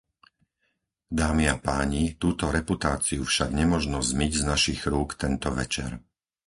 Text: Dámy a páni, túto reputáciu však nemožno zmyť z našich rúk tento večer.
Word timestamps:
Dámy 1.19 1.45
a 1.53 1.57
páni, 1.67 2.03
túto 2.23 2.45
reputáciu 2.57 3.21
však 3.31 3.49
nemožno 3.61 3.97
zmyť 4.09 4.31
z 4.33 4.43
našich 4.53 4.81
rúk 4.93 5.09
tento 5.23 5.49
večer. 5.59 5.91